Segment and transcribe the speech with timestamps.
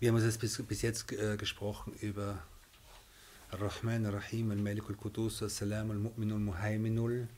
[0.00, 2.42] Wir haben jetzt bis, bis jetzt äh, gesprochen über
[3.50, 7.28] Ar-Rahman, Ar-Rahim, Al-Malik, Al-Qudus, Al-Salam, Al-Mu'min, Al-Muhaymin,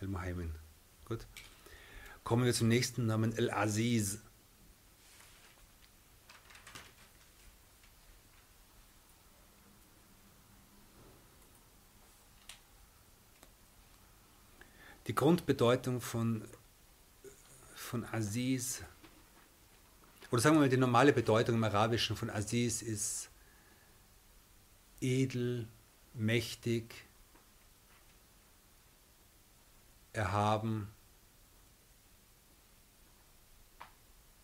[0.00, 0.50] Al-Muhaymin.
[1.04, 1.26] Gut.
[2.22, 4.18] Kommen wir zum nächsten Namen, Al-Aziz.
[15.08, 16.44] Die Grundbedeutung von,
[17.74, 18.82] von Aziz,
[20.30, 23.30] oder sagen wir mal, die normale Bedeutung im Arabischen von Aziz ist
[25.00, 25.66] edel,
[26.12, 26.94] mächtig,
[30.12, 30.88] erhaben,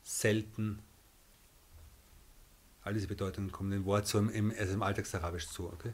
[0.03, 0.79] selten.
[2.83, 5.67] All diese Bedeutungen kommen dem Wort so im, also im Alltagsarabisch zu.
[5.71, 5.93] Okay?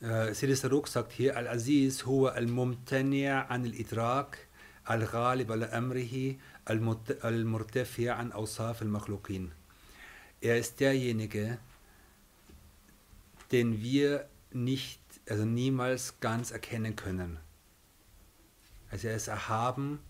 [0.00, 1.46] Sidi Saruk sagt hier, an
[3.64, 4.38] al-idrak
[4.84, 9.52] al-ghalib ala amrihi al-murtafi' an awsaf al-makhluqin.
[10.40, 11.58] Er ist derjenige,
[13.50, 17.38] den wir nicht, also niemals ganz erkennen können.
[18.90, 20.00] Also er ist erhaben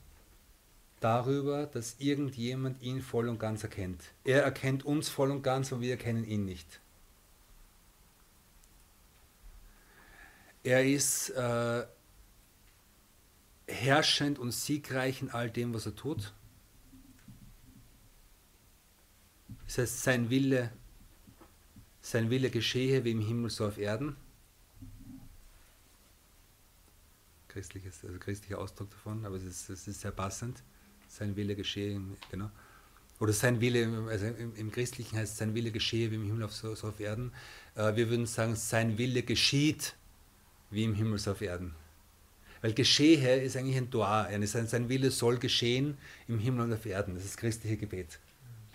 [1.01, 4.03] darüber, dass irgendjemand ihn voll und ganz erkennt.
[4.25, 6.81] Er erkennt uns voll und ganz und wir erkennen ihn nicht.
[10.65, 11.87] Er ist äh,
[13.69, 16.33] herrschend und siegreich in all dem, was er tut.
[19.67, 20.73] Das heißt, sein Wille,
[22.01, 24.17] sein Wille geschehe wie im Himmel so auf Erden.
[27.49, 30.63] Christliches, also christlicher Ausdruck davon, aber es ist, es ist sehr passend.
[31.09, 32.51] Sein Wille geschehe, genau.
[33.21, 36.55] Oder sein Wille, also im, im Christlichen heißt sein Wille geschehe wie im Himmel auf,
[36.55, 37.33] so, so auf Erden.
[37.75, 39.95] Äh, wir würden sagen, sein Wille geschieht
[40.75, 41.75] wie im Himmel auf Erden.
[42.61, 44.29] Weil geschehe ist eigentlich ein Dua.
[44.47, 45.99] Sein, sein Wille soll geschehen
[46.29, 47.15] im Himmel und auf Erden.
[47.15, 48.19] Das ist das christliche Gebet.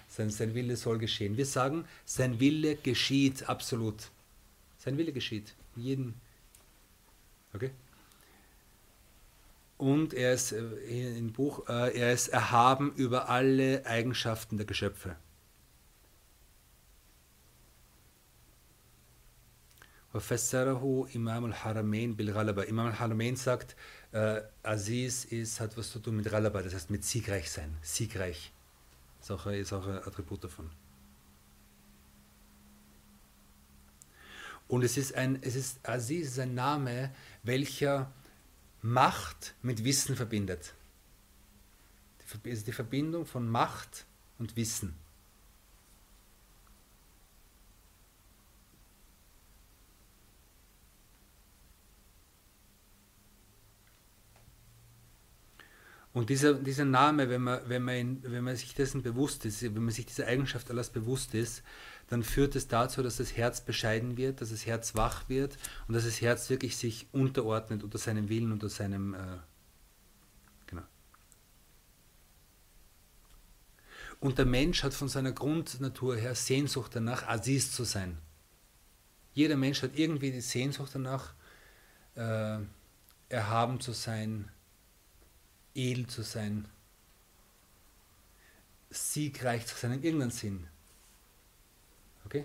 [0.07, 1.37] Sein, sein Wille soll geschehen.
[1.37, 4.09] Wir sagen, sein Wille geschieht absolut.
[4.77, 5.53] Sein Wille geschieht.
[5.75, 6.13] Jeden.
[7.53, 7.71] Okay?
[9.77, 15.15] Und er ist äh, im Buch, äh, er ist erhaben über alle Eigenschaften der Geschöpfe.
[20.14, 22.68] وفسره إمام الحرمين بالغلبة.
[22.68, 23.74] Imam al-Haramain sagt,
[24.12, 28.52] äh, Aziz ist, hat was zu tun mit Ghalaba, das heißt mit siegreich sein, siegreich.
[29.20, 30.70] Ist auch, ist auch ein Attribut davon.
[34.68, 37.10] Und es ist ein, es ist, Aziz ist ein Name,
[37.42, 38.12] welcher
[38.82, 40.74] Macht mit Wissen verbindet.
[42.18, 44.06] Es ist die Verbindung von Macht
[44.38, 44.94] und Wissen.
[56.11, 59.61] Und dieser, dieser Name, wenn man, wenn, man in, wenn man sich dessen bewusst ist,
[59.61, 61.61] wenn man sich dieser Eigenschaft alles bewusst ist,
[62.07, 65.93] dann führt es dazu, dass das Herz bescheiden wird, dass das Herz wach wird und
[65.93, 69.13] dass das Herz wirklich sich unterordnet unter seinem Willen, unter seinem...
[69.13, 69.17] Äh,
[70.65, 70.81] genau.
[74.19, 78.17] Und der Mensch hat von seiner Grundnatur her Sehnsucht danach, Aziz zu sein.
[79.35, 81.33] Jeder Mensch hat irgendwie die Sehnsucht danach,
[82.15, 82.57] äh,
[83.29, 84.49] erhaben zu sein,
[85.74, 86.66] edel zu sein,
[88.90, 90.66] siegreich zu sein in irgendeinem Sinn.
[92.26, 92.44] Okay?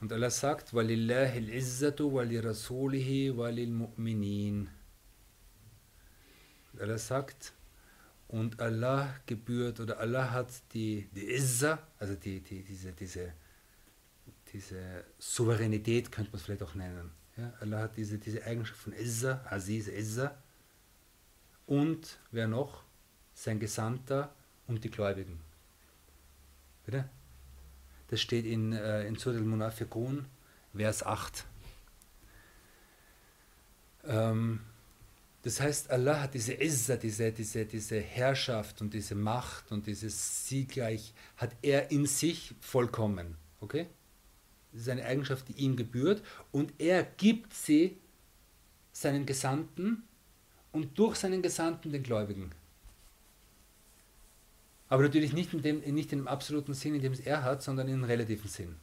[0.00, 4.68] Und Allah sagt, وَلِلَّهِ الْعِزَّةُ وَلِرَسُولِهِ وَلِلْمُؤْمِنِينَ.
[6.78, 7.52] Allah sagt,
[8.28, 13.32] und Allah gebührt, oder Allah hat die, die Izza, also die, die, diese, diese,
[14.52, 18.93] diese Souveränität, könnte man es vielleicht auch nennen ja, Allah hat diese, diese Eigenschaft von
[18.93, 20.37] Izza, Aziz, Izza.
[21.65, 22.83] Und wer noch?
[23.33, 24.33] Sein Gesandter
[24.67, 25.39] und die Gläubigen.
[26.85, 27.09] Bitte?
[28.09, 30.25] Das steht in, äh, in Surah al-Munafiqun,
[30.75, 31.45] Vers 8.
[34.05, 34.59] Ähm,
[35.41, 40.47] das heißt, Allah hat diese Izza, diese, diese, diese Herrschaft und diese Macht und dieses
[40.47, 43.35] Siegreich, hat er in sich vollkommen.
[43.59, 43.87] Okay?
[44.73, 46.23] Ist eine Eigenschaft, die ihm gebührt.
[46.51, 47.97] Und er gibt sie
[48.91, 50.03] seinen Gesandten
[50.71, 52.51] und durch seinen Gesandten den Gläubigen.
[54.89, 57.63] Aber natürlich nicht in dem, nicht in dem absoluten Sinn, in dem es er hat,
[57.63, 58.75] sondern in dem relativen Sinn.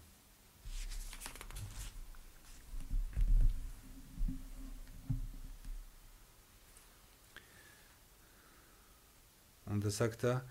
[9.66, 10.44] Und da sagt er,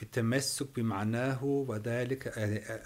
[0.00, 2.32] في التمسك بمعناه وذلك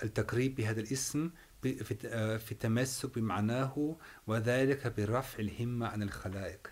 [0.03, 1.31] التقريب بهذا الاسم
[1.62, 3.97] في التمسك بمعناه
[4.27, 6.71] وذلك برفع الهمة عن الخلائق.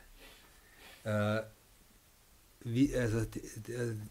[2.64, 3.24] Wie, also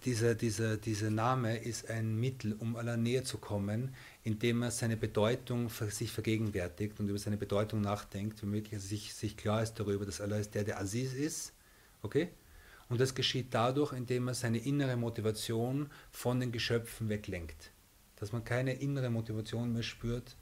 [0.05, 3.93] dieser, dieser, dieser Name ist ein Mittel, um Allah näher zu kommen,
[4.23, 8.87] indem er seine Bedeutung für sich vergegenwärtigt und über seine Bedeutung nachdenkt, wie möglich also
[8.87, 11.53] sich, sich klar ist darüber, dass Allah ist der, der Aziz ist.
[12.01, 12.29] Okay?
[12.92, 17.70] Und das geschieht dadurch, indem er seine innere Motivation von den Geschöpfen weglenkt.
[18.16, 20.36] Dass man keine innere Motivation mehr spürt,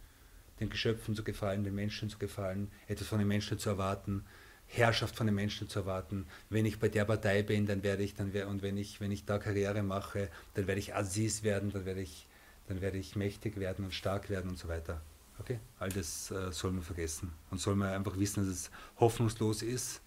[0.58, 4.24] den Geschöpfen zu gefallen, den Menschen zu gefallen, etwas von den Menschen zu erwarten,
[4.66, 6.26] Herrschaft von den Menschen zu erwarten.
[6.48, 9.24] Wenn ich bei der Partei bin, dann werde ich, dann und wenn ich, wenn ich
[9.24, 12.26] da Karriere mache, dann werde ich Aziz werden, dann werde ich,
[12.66, 15.00] dann werde ich mächtig werden und stark werden und so weiter.
[15.38, 15.60] Okay?
[15.78, 17.30] All das äh, soll man vergessen.
[17.52, 20.02] Und soll man einfach wissen, dass es hoffnungslos ist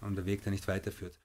[0.00, 1.18] und der Weg, der nicht weiterführt.